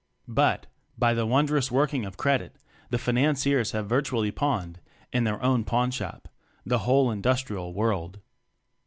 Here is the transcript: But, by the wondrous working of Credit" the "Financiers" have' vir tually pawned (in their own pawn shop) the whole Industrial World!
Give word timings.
But, 0.27 0.65
by 0.97 1.13
the 1.13 1.27
wondrous 1.27 1.71
working 1.71 2.05
of 2.05 2.17
Credit" 2.17 2.55
the 2.89 2.97
"Financiers" 2.97 3.71
have' 3.73 3.85
vir 3.87 4.01
tually 4.01 4.33
pawned 4.33 4.79
(in 5.13 5.25
their 5.25 5.39
own 5.43 5.63
pawn 5.63 5.91
shop) 5.91 6.27
the 6.65 6.79
whole 6.79 7.11
Industrial 7.11 7.71
World! 7.71 8.19